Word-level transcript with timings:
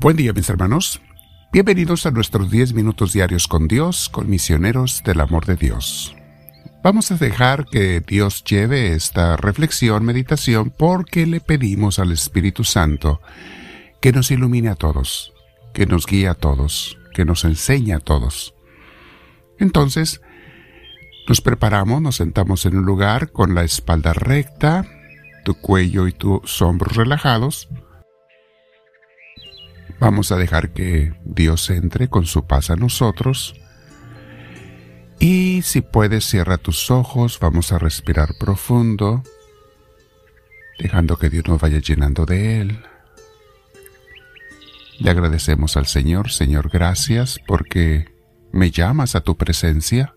Buen 0.00 0.16
día 0.16 0.32
mis 0.32 0.48
hermanos. 0.48 0.98
Bienvenidos 1.52 2.06
a 2.06 2.10
nuestros 2.10 2.50
10 2.50 2.72
minutos 2.72 3.12
diarios 3.12 3.46
con 3.46 3.68
Dios, 3.68 4.08
con 4.08 4.30
misioneros 4.30 5.02
del 5.04 5.20
amor 5.20 5.44
de 5.44 5.56
Dios. 5.56 6.16
Vamos 6.82 7.10
a 7.10 7.18
dejar 7.18 7.66
que 7.66 8.00
Dios 8.00 8.42
lleve 8.44 8.94
esta 8.94 9.36
reflexión, 9.36 10.06
meditación, 10.06 10.72
porque 10.74 11.26
le 11.26 11.40
pedimos 11.40 11.98
al 11.98 12.12
Espíritu 12.12 12.64
Santo 12.64 13.20
que 14.00 14.10
nos 14.10 14.30
ilumine 14.30 14.70
a 14.70 14.74
todos, 14.74 15.34
que 15.74 15.84
nos 15.84 16.06
guíe 16.06 16.28
a 16.28 16.34
todos, 16.34 16.96
que 17.12 17.26
nos 17.26 17.44
enseñe 17.44 17.92
a 17.92 18.00
todos. 18.00 18.54
Entonces, 19.58 20.22
nos 21.28 21.42
preparamos, 21.42 22.00
nos 22.00 22.16
sentamos 22.16 22.64
en 22.64 22.78
un 22.78 22.86
lugar 22.86 23.32
con 23.32 23.54
la 23.54 23.64
espalda 23.64 24.14
recta, 24.14 24.86
tu 25.44 25.56
cuello 25.56 26.08
y 26.08 26.12
tus 26.12 26.62
hombros 26.62 26.96
relajados, 26.96 27.68
Vamos 30.00 30.32
a 30.32 30.36
dejar 30.36 30.72
que 30.72 31.12
Dios 31.24 31.68
entre 31.68 32.08
con 32.08 32.24
su 32.24 32.46
paz 32.46 32.70
a 32.70 32.76
nosotros. 32.76 33.54
Y 35.18 35.60
si 35.60 35.82
puedes, 35.82 36.24
cierra 36.24 36.56
tus 36.56 36.90
ojos, 36.90 37.38
vamos 37.38 37.70
a 37.70 37.78
respirar 37.78 38.30
profundo, 38.40 39.22
dejando 40.78 41.18
que 41.18 41.28
Dios 41.28 41.46
nos 41.46 41.60
vaya 41.60 41.80
llenando 41.80 42.24
de 42.24 42.62
Él. 42.62 42.82
Le 44.98 45.10
agradecemos 45.10 45.76
al 45.76 45.86
Señor, 45.86 46.30
Señor, 46.30 46.70
gracias 46.70 47.38
porque 47.46 48.06
me 48.52 48.70
llamas 48.70 49.14
a 49.14 49.20
tu 49.20 49.36
presencia. 49.36 50.14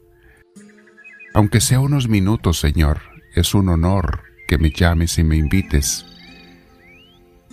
Aunque 1.33 1.59
sea 1.59 1.81
unos 1.81 2.07
minutos, 2.07 2.57
Señor, 2.57 3.01
es 3.35 3.53
un 3.53 3.67
honor 3.67 4.23
que 4.47 4.57
me 4.57 4.71
llames 4.71 5.17
y 5.17 5.25
me 5.25 5.35
invites 5.35 6.05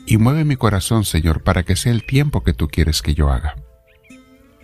y 0.07 0.19
mueve 0.19 0.45
mi 0.45 0.57
corazón, 0.57 1.05
Señor, 1.05 1.43
para 1.43 1.63
que 1.63 1.77
sea 1.77 1.93
el 1.93 2.05
tiempo 2.05 2.43
que 2.43 2.53
tú 2.53 2.69
quieres 2.69 3.03
que 3.03 3.15
yo 3.15 3.31
haga. 3.31 3.57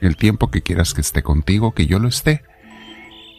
El 0.00 0.16
tiempo 0.16 0.50
que 0.50 0.62
quieras 0.62 0.92
que 0.92 1.00
esté 1.00 1.22
contigo, 1.22 1.72
que 1.72 1.86
yo 1.86 1.98
lo 1.98 2.08
esté. 2.08 2.42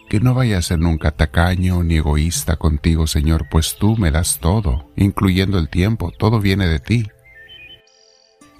Que 0.09 0.19
no 0.19 0.33
vaya 0.33 0.57
a 0.57 0.61
ser 0.61 0.79
nunca 0.79 1.11
tacaño 1.11 1.83
ni 1.83 1.97
egoísta 1.97 2.55
contigo, 2.55 3.07
Señor, 3.07 3.47
pues 3.51 3.75
tú 3.77 3.97
me 3.97 4.09
das 4.09 4.39
todo, 4.39 4.89
incluyendo 4.95 5.59
el 5.59 5.67
tiempo, 5.69 6.11
todo 6.17 6.39
viene 6.39 6.67
de 6.67 6.79
ti. 6.79 7.07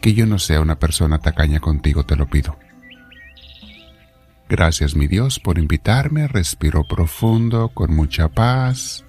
Que 0.01 0.13
yo 0.13 0.25
no 0.25 0.39
sea 0.39 0.59
una 0.59 0.77
persona 0.77 1.19
tacaña 1.19 1.61
contigo, 1.61 2.05
te 2.05 2.17
lo 2.17 2.27
pido. 2.29 2.57
Gracias, 4.49 4.95
mi 4.95 5.07
Dios, 5.07 5.39
por 5.39 5.57
invitarme, 5.57 6.27
respiro 6.27 6.83
profundo, 6.83 7.69
con 7.69 7.95
mucha 7.95 8.27
paz. 8.27 9.05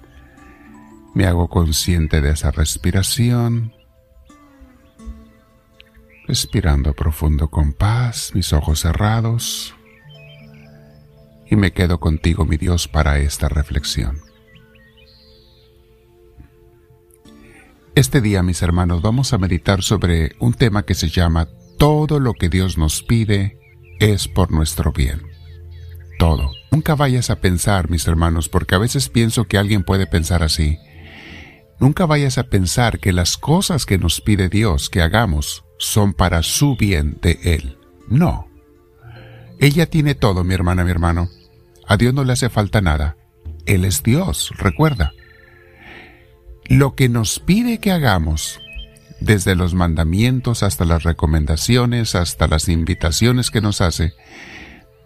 Me 1.13 1.25
hago 1.25 1.49
consciente 1.49 2.21
de 2.21 2.31
esa 2.31 2.51
respiración 2.51 3.73
respirando 6.29 6.93
profundo 6.93 7.49
con 7.49 7.73
paz, 7.73 8.33
mis 8.35 8.53
ojos 8.53 8.81
cerrados, 8.81 9.73
y 11.49 11.55
me 11.55 11.71
quedo 11.71 11.99
contigo, 11.99 12.45
mi 12.45 12.55
Dios, 12.55 12.87
para 12.87 13.17
esta 13.17 13.49
reflexión. 13.49 14.21
Este 17.95 18.21
día, 18.21 18.43
mis 18.43 18.61
hermanos, 18.61 19.01
vamos 19.01 19.33
a 19.33 19.39
meditar 19.39 19.81
sobre 19.81 20.35
un 20.37 20.53
tema 20.53 20.83
que 20.83 20.93
se 20.93 21.09
llama 21.09 21.47
Todo 21.79 22.19
lo 22.19 22.33
que 22.33 22.49
Dios 22.49 22.77
nos 22.77 23.01
pide 23.01 23.57
es 23.99 24.27
por 24.27 24.51
nuestro 24.51 24.91
bien. 24.91 25.23
Todo. 26.19 26.51
Nunca 26.69 26.93
vayas 26.93 27.31
a 27.31 27.41
pensar, 27.41 27.89
mis 27.89 28.05
hermanos, 28.07 28.49
porque 28.49 28.75
a 28.75 28.77
veces 28.77 29.09
pienso 29.09 29.45
que 29.45 29.57
alguien 29.57 29.81
puede 29.81 30.05
pensar 30.05 30.43
así. 30.43 30.77
Nunca 31.79 32.05
vayas 32.05 32.37
a 32.37 32.43
pensar 32.43 32.99
que 32.99 33.13
las 33.13 33.35
cosas 33.35 33.87
que 33.87 33.97
nos 33.97 34.21
pide 34.21 34.47
Dios 34.47 34.91
que 34.91 35.01
hagamos 35.01 35.63
son 35.79 36.13
para 36.13 36.43
su 36.43 36.75
bien 36.75 37.17
de 37.21 37.39
Él. 37.41 37.77
No. 38.07 38.47
Ella 39.59 39.87
tiene 39.87 40.13
todo, 40.13 40.43
mi 40.43 40.53
hermana, 40.53 40.83
mi 40.83 40.91
hermano. 40.91 41.29
A 41.87 41.97
Dios 41.97 42.13
no 42.13 42.23
le 42.23 42.33
hace 42.33 42.49
falta 42.49 42.81
nada. 42.81 43.17
Él 43.65 43.85
es 43.85 44.03
Dios, 44.03 44.51
recuerda. 44.57 45.13
Lo 46.65 46.95
que 46.95 47.09
nos 47.09 47.39
pide 47.39 47.79
que 47.79 47.91
hagamos, 47.91 48.59
desde 49.19 49.55
los 49.55 49.73
mandamientos 49.73 50.61
hasta 50.61 50.85
las 50.85 51.03
recomendaciones, 51.03 52.13
hasta 52.13 52.47
las 52.47 52.69
invitaciones 52.69 53.49
que 53.49 53.61
nos 53.61 53.81
hace, 53.81 54.13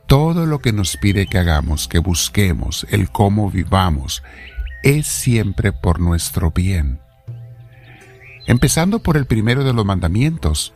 todo 0.07 0.45
lo 0.45 0.59
que 0.59 0.73
nos 0.73 0.97
pide 0.97 1.27
que 1.27 1.37
hagamos, 1.37 1.87
que 1.87 1.99
busquemos, 1.99 2.85
el 2.89 3.09
cómo 3.09 3.49
vivamos, 3.49 4.23
es 4.83 5.07
siempre 5.07 5.71
por 5.71 5.99
nuestro 5.99 6.51
bien 6.51 7.02
empezando 8.45 8.99
por 8.99 9.17
el 9.17 9.25
primero 9.25 9.63
de 9.63 9.73
los 9.73 9.85
mandamientos. 9.85 10.73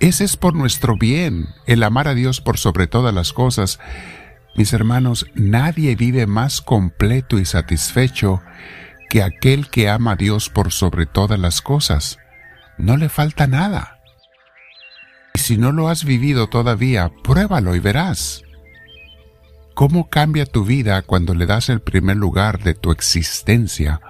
Ese 0.00 0.24
es 0.24 0.36
por 0.36 0.54
nuestro 0.54 0.96
bien, 0.96 1.48
el 1.66 1.82
amar 1.82 2.08
a 2.08 2.14
Dios 2.14 2.40
por 2.40 2.58
sobre 2.58 2.86
todas 2.86 3.14
las 3.14 3.32
cosas. 3.32 3.78
Mis 4.56 4.72
hermanos, 4.72 5.26
nadie 5.34 5.96
vive 5.96 6.26
más 6.26 6.60
completo 6.60 7.38
y 7.38 7.44
satisfecho 7.44 8.42
que 9.08 9.22
aquel 9.22 9.68
que 9.68 9.88
ama 9.88 10.12
a 10.12 10.16
Dios 10.16 10.48
por 10.48 10.72
sobre 10.72 11.06
todas 11.06 11.38
las 11.38 11.62
cosas. 11.62 12.18
No 12.78 12.96
le 12.96 13.08
falta 13.08 13.46
nada. 13.46 14.00
Y 15.34 15.38
si 15.38 15.56
no 15.56 15.72
lo 15.72 15.88
has 15.88 16.04
vivido 16.04 16.48
todavía, 16.48 17.10
pruébalo 17.22 17.74
y 17.74 17.80
verás. 17.80 18.42
¿Cómo 19.74 20.08
cambia 20.08 20.46
tu 20.46 20.64
vida 20.64 21.02
cuando 21.02 21.34
le 21.34 21.46
das 21.46 21.68
el 21.68 21.80
primer 21.80 22.16
lugar 22.16 22.62
de 22.62 22.74
tu 22.74 22.92
existencia, 22.92 24.00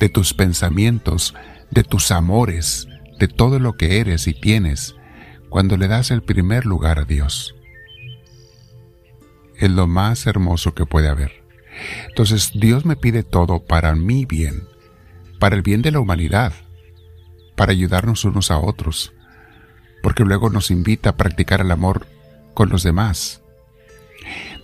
de 0.00 0.08
tus 0.08 0.34
pensamientos, 0.34 1.34
de 1.72 1.84
tus 1.84 2.10
amores, 2.10 2.86
de 3.18 3.28
todo 3.28 3.58
lo 3.58 3.78
que 3.78 3.98
eres 3.98 4.28
y 4.28 4.34
tienes, 4.34 4.94
cuando 5.48 5.78
le 5.78 5.88
das 5.88 6.10
el 6.10 6.22
primer 6.22 6.66
lugar 6.66 6.98
a 6.98 7.04
Dios. 7.04 7.54
Es 9.56 9.70
lo 9.70 9.86
más 9.86 10.26
hermoso 10.26 10.74
que 10.74 10.84
puede 10.84 11.08
haber. 11.08 11.42
Entonces 12.08 12.50
Dios 12.54 12.84
me 12.84 12.94
pide 12.94 13.22
todo 13.22 13.64
para 13.64 13.94
mi 13.94 14.26
bien, 14.26 14.68
para 15.38 15.56
el 15.56 15.62
bien 15.62 15.80
de 15.80 15.92
la 15.92 16.00
humanidad, 16.00 16.52
para 17.56 17.72
ayudarnos 17.72 18.26
unos 18.26 18.50
a 18.50 18.58
otros, 18.58 19.14
porque 20.02 20.24
luego 20.24 20.50
nos 20.50 20.70
invita 20.70 21.10
a 21.10 21.16
practicar 21.16 21.62
el 21.62 21.70
amor 21.70 22.06
con 22.52 22.68
los 22.68 22.82
demás. 22.82 23.42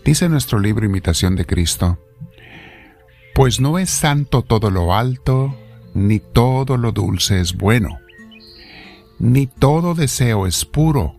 Dice 0.04 0.28
nuestro 0.28 0.58
libro 0.58 0.84
Imitación 0.84 1.36
de 1.36 1.46
Cristo, 1.46 1.98
pues 3.34 3.60
no 3.60 3.78
es 3.78 3.88
santo 3.88 4.42
todo 4.42 4.70
lo 4.70 4.94
alto, 4.94 5.56
ni 5.94 6.20
todo 6.20 6.76
lo 6.76 6.92
dulce 6.92 7.40
es 7.40 7.56
bueno, 7.56 7.98
ni 9.18 9.46
todo 9.46 9.94
deseo 9.94 10.46
es 10.46 10.64
puro, 10.64 11.16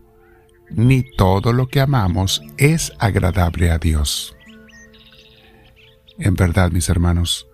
ni 0.70 1.04
todo 1.04 1.54
lo 1.54 1.68
que 1.68 1.82
amamos 1.82 2.42
es 2.58 2.94
agradable 3.00 3.72
a 3.72 3.78
Dios. 3.78 4.36
En 6.18 6.36
verdad, 6.36 6.72
mis 6.72 6.90
hermanos, 6.90 7.48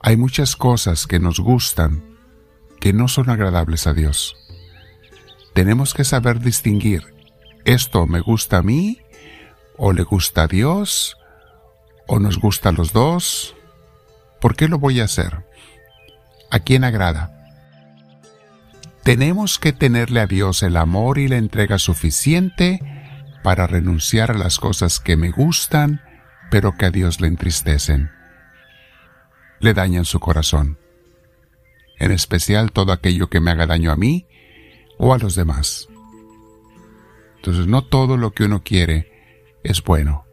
hay 0.00 0.16
muchas 0.16 0.56
cosas 0.56 1.06
que 1.06 1.18
nos 1.18 1.40
gustan 1.40 2.02
que 2.80 2.92
no 2.92 3.08
son 3.08 3.28
agradables 3.30 3.86
a 3.86 3.92
Dios. 3.92 4.36
Tenemos 5.52 5.94
que 5.94 6.04
saber 6.04 6.40
distinguir, 6.40 7.14
esto 7.64 8.06
me 8.06 8.20
gusta 8.20 8.58
a 8.58 8.62
mí, 8.62 9.00
o 9.76 9.92
le 9.92 10.02
gusta 10.02 10.44
a 10.44 10.46
Dios, 10.46 11.16
o 12.06 12.18
nos 12.18 12.38
gusta 12.38 12.70
a 12.70 12.72
los 12.72 12.92
dos. 12.92 13.54
¿Por 14.40 14.56
qué 14.56 14.68
lo 14.68 14.78
voy 14.78 15.00
a 15.00 15.04
hacer? 15.04 15.44
¿A 16.50 16.58
quién 16.60 16.84
agrada? 16.84 17.32
Tenemos 19.04 19.58
que 19.58 19.72
tenerle 19.72 20.20
a 20.20 20.26
Dios 20.26 20.62
el 20.62 20.76
amor 20.76 21.18
y 21.18 21.28
la 21.28 21.36
entrega 21.36 21.78
suficiente 21.78 22.80
para 23.42 23.66
renunciar 23.66 24.30
a 24.30 24.38
las 24.38 24.58
cosas 24.58 25.00
que 25.00 25.16
me 25.16 25.30
gustan, 25.30 26.02
pero 26.50 26.76
que 26.76 26.86
a 26.86 26.90
Dios 26.90 27.20
le 27.20 27.28
entristecen. 27.28 28.10
Le 29.60 29.74
dañan 29.74 30.04
su 30.04 30.20
corazón. 30.20 30.78
En 31.98 32.12
especial 32.12 32.72
todo 32.72 32.92
aquello 32.92 33.28
que 33.28 33.40
me 33.40 33.50
haga 33.50 33.66
daño 33.66 33.92
a 33.92 33.96
mí 33.96 34.26
o 34.98 35.14
a 35.14 35.18
los 35.18 35.34
demás. 35.34 35.88
Entonces 37.36 37.66
no 37.66 37.82
todo 37.82 38.16
lo 38.16 38.32
que 38.32 38.44
uno 38.44 38.62
quiere 38.62 39.10
es 39.62 39.82
bueno 39.82 40.24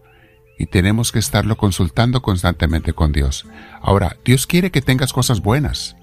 y 0.58 0.66
tenemos 0.66 1.12
que 1.12 1.20
estarlo 1.20 1.56
consultando 1.58 2.22
constantemente 2.22 2.94
con 2.94 3.12
Dios. 3.12 3.46
Ahora, 3.81 4.18
Dios 4.25 4.48
quiere 4.48 4.72
que 4.72 4.81
tengas 4.81 5.13
cosas 5.13 5.42
buenas, 5.42 5.96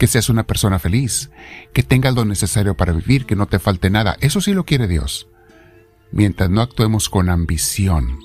que 0.00 0.06
seas 0.06 0.30
una 0.30 0.46
persona 0.46 0.78
feliz, 0.78 1.30
que 1.74 1.82
tengas 1.82 2.14
lo 2.14 2.24
necesario 2.24 2.74
para 2.74 2.94
vivir, 2.94 3.26
que 3.26 3.36
no 3.36 3.48
te 3.48 3.58
falte 3.58 3.90
nada. 3.90 4.16
Eso 4.20 4.40
sí 4.40 4.54
lo 4.54 4.64
quiere 4.64 4.88
Dios. 4.88 5.28
Mientras 6.10 6.48
no 6.48 6.62
actuemos 6.62 7.10
con 7.10 7.28
ambición 7.28 8.18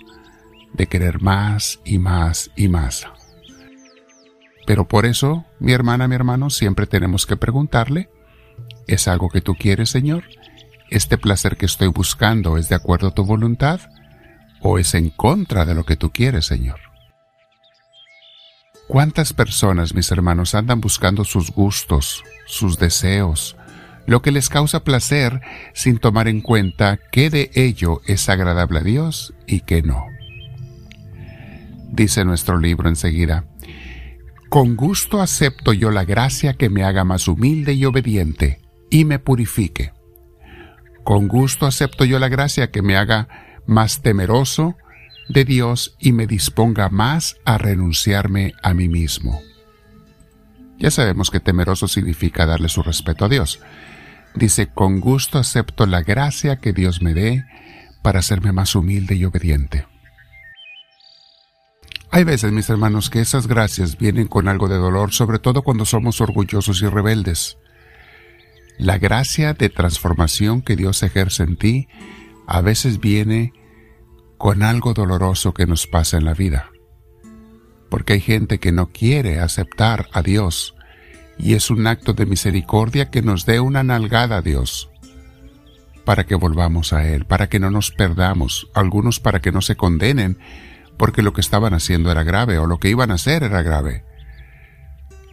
de 0.71 0.87
querer 0.87 1.21
más 1.21 1.81
y 1.83 1.99
más 1.99 2.49
y 2.55 2.69
más. 2.69 3.05
Pero 4.65 4.87
por 4.87 5.05
eso, 5.05 5.43
mi 5.59 5.73
hermana, 5.73 6.07
mi 6.07 6.15
hermano, 6.15 6.49
siempre 6.49 6.87
tenemos 6.87 7.25
que 7.25 7.35
preguntarle, 7.35 8.09
¿es 8.87 9.09
algo 9.09 9.27
que 9.27 9.41
tú 9.41 9.55
quieres, 9.55 9.89
Señor? 9.89 10.23
¿Este 10.89 11.17
placer 11.17 11.57
que 11.57 11.65
estoy 11.65 11.89
buscando 11.89 12.57
es 12.57 12.69
de 12.69 12.75
acuerdo 12.75 13.09
a 13.09 13.13
tu 13.13 13.25
voluntad? 13.25 13.81
¿O 14.61 14.79
es 14.79 14.93
en 14.93 15.09
contra 15.09 15.65
de 15.65 15.75
lo 15.75 15.83
que 15.83 15.97
tú 15.97 16.09
quieres, 16.13 16.45
Señor? 16.45 16.84
¿Cuántas 18.87 19.33
personas, 19.33 19.95
mis 19.95 20.11
hermanos, 20.11 20.53
andan 20.53 20.79
buscando 20.79 21.23
sus 21.23 21.51
gustos, 21.51 22.23
sus 22.45 22.77
deseos, 22.77 23.57
lo 24.05 24.21
que 24.21 24.31
les 24.31 24.49
causa 24.49 24.83
placer 24.83 25.41
sin 25.73 25.97
tomar 25.97 26.27
en 26.27 26.41
cuenta 26.41 26.99
qué 27.11 27.29
de 27.29 27.49
ello 27.55 28.01
es 28.05 28.29
agradable 28.29 28.79
a 28.79 28.83
Dios 28.83 29.33
y 29.47 29.61
qué 29.61 29.81
no. 29.81 30.05
Dice 31.91 32.25
nuestro 32.25 32.59
libro 32.59 32.89
enseguida, 32.89 33.45
con 34.49 34.75
gusto 34.75 35.21
acepto 35.21 35.73
yo 35.73 35.91
la 35.91 36.05
gracia 36.05 36.53
que 36.53 36.69
me 36.69 36.83
haga 36.83 37.03
más 37.03 37.27
humilde 37.27 37.73
y 37.73 37.85
obediente 37.85 38.61
y 38.91 39.05
me 39.05 39.17
purifique. 39.17 39.91
Con 41.03 41.27
gusto 41.27 41.65
acepto 41.65 42.05
yo 42.05 42.19
la 42.19 42.29
gracia 42.29 42.71
que 42.71 42.81
me 42.81 42.95
haga 42.95 43.27
más 43.65 44.01
temeroso 44.01 44.75
de 45.27 45.45
Dios 45.45 45.95
y 45.99 46.11
me 46.11 46.27
disponga 46.27 46.89
más 46.89 47.37
a 47.45 47.57
renunciarme 47.57 48.53
a 48.61 48.73
mí 48.73 48.87
mismo. 48.87 49.41
Ya 50.77 50.91
sabemos 50.91 51.31
que 51.31 51.39
temeroso 51.39 51.87
significa 51.87 52.45
darle 52.45 52.69
su 52.69 52.83
respeto 52.83 53.25
a 53.25 53.29
Dios. 53.29 53.59
Dice, 54.35 54.67
con 54.67 54.99
gusto 54.99 55.39
acepto 55.39 55.85
la 55.85 56.01
gracia 56.01 56.57
que 56.57 56.73
Dios 56.73 57.01
me 57.01 57.13
dé 57.13 57.45
para 58.01 58.19
hacerme 58.19 58.51
más 58.51 58.75
humilde 58.75 59.15
y 59.15 59.25
obediente. 59.25 59.87
Hay 62.11 62.23
veces, 62.23 62.51
mis 62.51 62.69
hermanos, 62.69 63.09
que 63.09 63.19
esas 63.19 63.47
gracias 63.47 63.97
vienen 63.97 64.27
con 64.27 64.47
algo 64.47 64.67
de 64.67 64.77
dolor, 64.77 65.11
sobre 65.11 65.39
todo 65.39 65.63
cuando 65.63 65.85
somos 65.85 66.21
orgullosos 66.21 66.81
y 66.81 66.87
rebeldes. 66.87 67.57
La 68.77 68.97
gracia 68.97 69.53
de 69.53 69.69
transformación 69.69 70.61
que 70.61 70.75
Dios 70.75 71.01
ejerce 71.03 71.43
en 71.43 71.57
ti 71.57 71.87
a 72.47 72.61
veces 72.61 72.99
viene 72.99 73.53
con 74.45 74.61
algo 74.61 74.93
doloroso 74.93 75.55
que 75.55 75.65
nos 75.65 75.87
pasa 75.87 76.17
en 76.17 76.25
la 76.25 76.35
vida. 76.35 76.69
Porque 77.89 78.13
hay 78.13 78.21
gente 78.21 78.59
que 78.59 78.71
no 78.71 78.91
quiere 78.91 79.39
aceptar 79.39 80.07
a 80.13 80.21
Dios 80.21 80.75
y 81.39 81.55
es 81.55 81.71
un 81.71 81.87
acto 81.87 82.13
de 82.13 82.27
misericordia 82.27 83.09
que 83.09 83.23
nos 83.23 83.47
dé 83.47 83.59
una 83.59 83.81
nalgada 83.81 84.37
a 84.37 84.41
Dios 84.43 84.91
para 86.05 86.27
que 86.27 86.35
volvamos 86.35 86.93
a 86.93 87.07
Él, 87.07 87.25
para 87.25 87.49
que 87.49 87.59
no 87.59 87.71
nos 87.71 87.89
perdamos, 87.89 88.69
algunos 88.75 89.19
para 89.19 89.39
que 89.41 89.51
no 89.51 89.63
se 89.63 89.75
condenen 89.75 90.37
porque 90.95 91.23
lo 91.23 91.33
que 91.33 91.41
estaban 91.41 91.73
haciendo 91.73 92.11
era 92.11 92.21
grave 92.21 92.59
o 92.59 92.67
lo 92.67 92.77
que 92.77 92.89
iban 92.89 93.09
a 93.09 93.15
hacer 93.15 93.41
era 93.41 93.63
grave. 93.63 94.05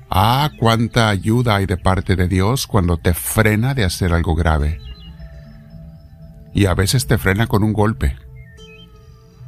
Ah, 0.08 0.52
cuánta 0.58 1.10
ayuda 1.10 1.56
hay 1.56 1.66
de 1.66 1.76
parte 1.76 2.16
de 2.16 2.28
Dios 2.28 2.66
cuando 2.66 2.96
te 2.96 3.12
frena 3.12 3.74
de 3.74 3.84
hacer 3.84 4.14
algo 4.14 4.34
grave. 4.34 4.80
Y 6.54 6.64
a 6.64 6.72
veces 6.72 7.06
te 7.06 7.18
frena 7.18 7.46
con 7.46 7.62
un 7.62 7.74
golpe, 7.74 8.16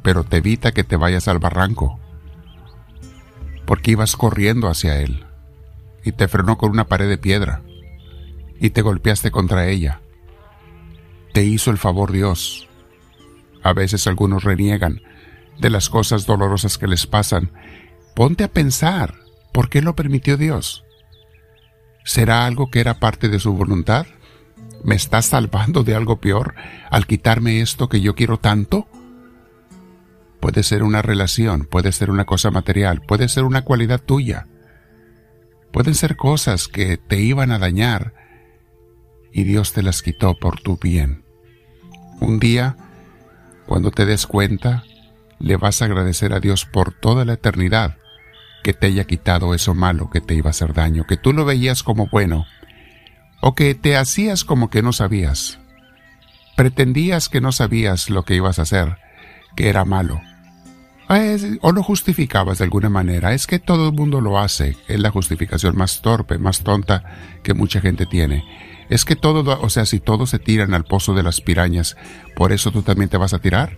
pero 0.05 0.23
te 0.23 0.37
evita 0.37 0.71
que 0.71 0.83
te 0.83 0.97
vayas 0.97 1.27
al 1.27 1.39
barranco, 1.39 1.99
porque 3.65 3.89
ibas 3.89 4.15
corriendo 4.15 4.67
hacia 4.67 5.01
Él 5.01 5.25
y 6.03 6.11
te 6.11 6.27
frenó 6.27 6.59
con 6.59 6.69
una 6.69 6.85
pared 6.85 7.09
de 7.09 7.17
piedra 7.17 7.63
y 8.59 8.69
te 8.69 8.83
golpeaste 8.83 9.31
contra 9.31 9.67
ella. 9.67 10.01
Te 11.33 11.43
hizo 11.43 11.71
el 11.71 11.79
favor 11.79 12.11
Dios. 12.11 12.69
A 13.63 13.73
veces 13.73 14.05
algunos 14.05 14.43
reniegan 14.43 15.01
de 15.57 15.71
las 15.71 15.89
cosas 15.89 16.27
dolorosas 16.27 16.77
que 16.77 16.85
les 16.85 17.07
pasan. 17.07 17.49
Ponte 18.13 18.43
a 18.43 18.53
pensar, 18.53 19.15
¿por 19.51 19.69
qué 19.69 19.81
lo 19.81 19.95
permitió 19.95 20.37
Dios? 20.37 20.83
¿Será 22.03 22.45
algo 22.45 22.69
que 22.69 22.79
era 22.79 22.99
parte 22.99 23.27
de 23.27 23.39
su 23.39 23.53
voluntad? 23.53 24.05
¿Me 24.83 24.93
está 24.93 25.23
salvando 25.23 25.83
de 25.83 25.95
algo 25.95 26.17
peor 26.17 26.53
al 26.91 27.07
quitarme 27.07 27.61
esto 27.61 27.89
que 27.89 28.01
yo 28.01 28.13
quiero 28.13 28.37
tanto? 28.37 28.87
Puede 30.45 30.61
ser 30.61 30.83
una 30.83 31.01
relación, 31.01 31.65
puede 31.65 31.91
ser 31.91 32.11
una 32.11 32.25
cosa 32.25 32.51
material, 32.51 33.01
puede 33.01 33.29
ser 33.29 33.45
una 33.45 33.63
cualidad 33.63 33.99
tuya. 33.99 34.45
Pueden 35.73 35.95
ser 35.95 36.17
cosas 36.17 36.67
que 36.67 36.97
te 36.97 37.19
iban 37.19 37.49
a 37.49 37.57
dañar 37.57 38.13
y 39.33 39.43
Dios 39.43 39.73
te 39.73 39.81
las 39.81 40.03
quitó 40.03 40.35
por 40.35 40.61
tu 40.61 40.77
bien. 40.77 41.25
Un 42.21 42.37
día, 42.37 42.77
cuando 43.65 43.89
te 43.89 44.05
des 44.05 44.27
cuenta, 44.27 44.83
le 45.39 45.57
vas 45.57 45.81
a 45.81 45.85
agradecer 45.85 46.31
a 46.31 46.39
Dios 46.39 46.65
por 46.65 46.93
toda 46.93 47.25
la 47.25 47.33
eternidad 47.33 47.97
que 48.63 48.73
te 48.73 48.85
haya 48.85 49.05
quitado 49.05 49.55
eso 49.55 49.73
malo 49.73 50.11
que 50.11 50.21
te 50.21 50.35
iba 50.35 50.49
a 50.49 50.51
hacer 50.51 50.75
daño, 50.75 51.05
que 51.07 51.17
tú 51.17 51.33
lo 51.33 51.43
veías 51.45 51.81
como 51.81 52.05
bueno, 52.05 52.45
o 53.41 53.55
que 53.55 53.73
te 53.73 53.97
hacías 53.97 54.43
como 54.43 54.69
que 54.69 54.83
no 54.83 54.93
sabías. 54.93 55.57
Pretendías 56.55 57.29
que 57.29 57.41
no 57.41 57.51
sabías 57.51 58.11
lo 58.11 58.25
que 58.25 58.35
ibas 58.35 58.59
a 58.59 58.61
hacer, 58.61 58.97
que 59.55 59.69
era 59.69 59.85
malo. 59.85 60.21
O 61.61 61.71
lo 61.71 61.83
justificabas 61.83 62.57
de 62.57 62.63
alguna 62.63 62.89
manera. 62.89 63.33
Es 63.33 63.45
que 63.47 63.59
todo 63.59 63.89
el 63.89 63.93
mundo 63.93 64.21
lo 64.21 64.39
hace. 64.39 64.75
Es 64.87 64.99
la 64.99 65.11
justificación 65.11 65.77
más 65.77 66.01
torpe, 66.01 66.37
más 66.37 66.61
tonta 66.61 67.03
que 67.43 67.53
mucha 67.53 67.81
gente 67.81 68.05
tiene. 68.05 68.43
Es 68.89 69.05
que 69.05 69.15
todo, 69.15 69.59
o 69.61 69.69
sea, 69.69 69.85
si 69.85 69.99
todos 69.99 70.29
se 70.29 70.39
tiran 70.39 70.73
al 70.73 70.83
pozo 70.83 71.13
de 71.13 71.23
las 71.23 71.41
pirañas, 71.41 71.95
¿por 72.35 72.51
eso 72.51 72.71
tú 72.71 72.81
también 72.81 73.09
te 73.09 73.17
vas 73.17 73.33
a 73.33 73.39
tirar? 73.39 73.77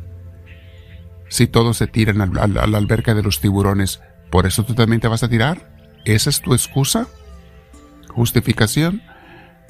Si 1.29 1.47
todos 1.47 1.77
se 1.77 1.87
tiran 1.87 2.21
a 2.21 2.47
la 2.47 2.77
alberca 2.77 3.13
de 3.13 3.23
los 3.23 3.39
tiburones, 3.41 4.01
¿por 4.29 4.45
eso 4.45 4.63
tú 4.63 4.73
también 4.73 5.01
te 5.01 5.07
vas 5.07 5.23
a 5.23 5.29
tirar? 5.29 5.69
¿Esa 6.05 6.29
es 6.29 6.41
tu 6.41 6.53
excusa? 6.53 7.07
¿Justificación? 8.09 9.01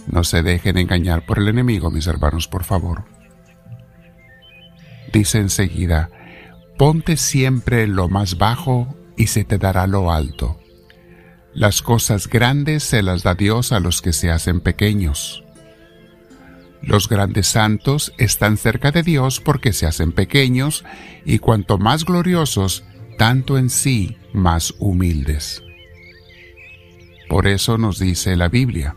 No 0.05 0.23
se 0.23 0.43
dejen 0.43 0.77
engañar 0.77 1.25
por 1.25 1.39
el 1.39 1.47
enemigo, 1.47 1.89
mis 1.91 2.07
hermanos, 2.07 2.47
por 2.47 2.63
favor. 2.63 3.05
Dice 5.11 5.39
enseguida, 5.39 6.09
ponte 6.77 7.17
siempre 7.17 7.87
lo 7.87 8.07
más 8.07 8.37
bajo 8.37 8.95
y 9.17 9.27
se 9.27 9.43
te 9.43 9.57
dará 9.57 9.87
lo 9.87 10.11
alto. 10.11 10.59
Las 11.53 11.81
cosas 11.81 12.27
grandes 12.27 12.83
se 12.83 13.01
las 13.01 13.23
da 13.23 13.33
Dios 13.33 13.71
a 13.71 13.79
los 13.79 14.01
que 14.01 14.13
se 14.13 14.29
hacen 14.29 14.61
pequeños. 14.61 15.43
Los 16.83 17.09
grandes 17.09 17.47
santos 17.47 18.13
están 18.19 18.57
cerca 18.57 18.91
de 18.91 19.01
Dios 19.01 19.39
porque 19.39 19.73
se 19.73 19.87
hacen 19.87 20.11
pequeños 20.11 20.85
y 21.25 21.39
cuanto 21.39 21.79
más 21.79 22.05
gloriosos, 22.05 22.83
tanto 23.17 23.57
en 23.57 23.71
sí 23.71 24.17
más 24.33 24.75
humildes. 24.77 25.63
Por 27.27 27.47
eso 27.47 27.79
nos 27.79 27.97
dice 27.97 28.35
la 28.35 28.49
Biblia, 28.49 28.95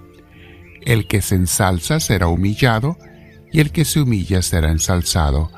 el 0.83 1.07
que 1.07 1.23
se 1.23 1.37
ensalza 1.37 1.99
será 1.99 2.29
humillado 2.29 2.99
y 3.51 3.61
el 3.61 3.73
que 3.73 3.87
se 3.87 4.01
humilla 4.01 4.43
será 4.43 4.71
ensalzado. 4.71 5.51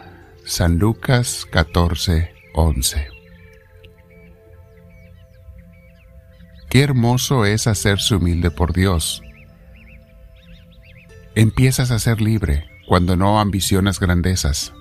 San 0.44 0.78
Lucas 0.78 1.46
14, 1.50 2.32
11. 2.54 3.08
Qué 6.68 6.82
hermoso 6.82 7.44
es 7.44 7.66
hacerse 7.66 8.14
humilde 8.14 8.50
por 8.50 8.72
Dios 8.72 9.22
Empiezas 11.34 11.90
a 11.90 11.98
ser 11.98 12.20
libre 12.20 12.66
cuando 12.86 13.16
no 13.16 13.40
ambicionas 13.40 13.98
grandezas, 13.98 14.74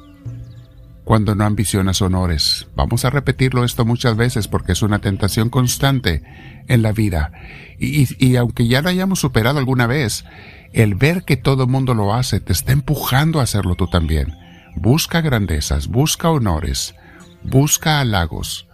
cuando 1.05 1.33
no 1.33 1.45
ambicionas 1.45 2.01
honores. 2.01 2.67
Vamos 2.75 3.05
a 3.05 3.09
repetirlo 3.09 3.63
esto 3.63 3.85
muchas 3.85 4.17
veces 4.17 4.49
porque 4.49 4.73
es 4.73 4.81
una 4.81 4.99
tentación 4.99 5.49
constante 5.49 6.23
en 6.67 6.81
la 6.81 6.91
vida. 6.91 7.31
Y, 7.79 8.35
aunque 8.35 8.67
ya 8.67 8.81
lo 8.81 8.89
hayamos 8.89 9.19
superado 9.19 9.59
alguna 9.59 9.87
vez, 9.87 10.25
el 10.73 10.95
ver 10.95 11.23
que 11.23 11.37
todo 11.37 11.63
el 11.63 11.69
mundo 11.69 11.93
lo 11.93 12.13
hace 12.13 12.41
te 12.41 12.51
está 12.51 12.73
empujando 12.73 13.39
a 13.39 13.43
hacerlo 13.43 13.75
tú 13.75 13.87
también. 13.87 14.35
Busca 14.75 15.21
grandezas, 15.21 15.87
busca 15.87 16.29
honores, 16.29 16.95
busca 17.43 17.99
halagos. 17.99 18.67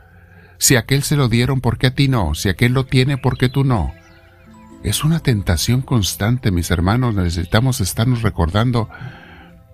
Si 0.58 0.76
aquel 0.76 1.04
se 1.04 1.16
lo 1.16 1.30
dieron, 1.30 1.62
¿por 1.62 1.78
qué 1.78 1.88
a 1.88 1.96
ti 1.96 2.08
no? 2.08 2.34
Si 2.34 2.50
aquel 2.50 2.74
lo 2.74 2.86
tiene, 2.86 3.18
¿por 3.18 3.38
qué 3.38 3.50
tú 3.50 3.64
no? 3.64 3.94
Es 4.84 5.04
una 5.04 5.20
tentación 5.20 5.82
constante, 5.82 6.52
mis 6.52 6.72
hermanos. 6.72 7.16
Necesitamos 7.16 7.82
estarnos 7.82 8.22
recordando 8.22 8.90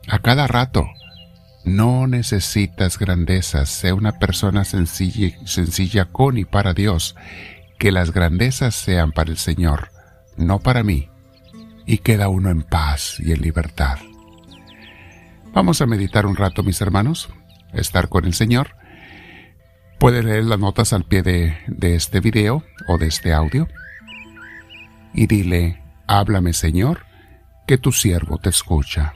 a 0.08 0.20
cada 0.20 0.48
rato. 0.48 0.86
No 1.66 2.08
necesitas 2.08 2.98
grandezas. 2.98 3.70
Sea 3.70 3.96
una 3.96 4.14
persona 4.14 4.66
sencilla, 4.66 5.38
sencilla 5.46 6.06
con 6.06 6.38
y 6.38 6.46
para 6.46 6.74
Dios. 6.74 7.16
Que 7.78 7.92
las 7.92 8.12
grandezas 8.12 8.76
sean 8.76 9.12
para 9.12 9.32
el 9.32 9.38
Señor, 9.38 9.90
no 10.38 10.60
para 10.60 10.84
mí. 10.84 11.10
Y 11.86 12.00
queda 12.00 12.30
uno 12.30 12.50
en 12.50 12.64
paz 12.64 13.18
y 13.20 13.34
en 13.34 13.42
libertad. 13.42 14.00
Vamos 15.54 15.82
a 15.82 15.86
meditar 15.86 16.26
un 16.26 16.36
rato, 16.36 16.64
mis 16.64 16.82
hermanos. 16.82 17.30
Estar 17.74 18.10
con 18.10 18.26
el 18.26 18.34
Señor. 18.34 18.76
Puede 20.00 20.24
leer 20.24 20.46
las 20.46 20.58
notas 20.58 20.94
al 20.94 21.04
pie 21.04 21.22
de, 21.22 21.56
de 21.68 21.94
este 21.96 22.20
video 22.20 22.64
o 22.88 22.98
de 22.98 23.06
este 23.06 23.34
audio 23.34 23.68
y 25.14 25.28
dile, 25.28 25.80
háblame 26.08 26.54
Señor, 26.54 27.06
que 27.68 27.78
tu 27.78 27.92
siervo 27.92 28.40
te 28.40 28.50
escucha. 28.50 29.14